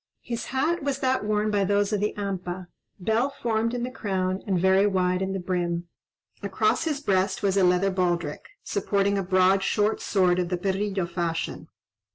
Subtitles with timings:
[0.23, 2.65] His hat was that worn by those of the Hampa,
[2.99, 5.89] bell formed in the crown, and very wide in the brim.
[6.41, 11.05] Across his breast was a leather baldric, supporting a broad, short sword of the perrillo
[11.07, 11.67] fashion.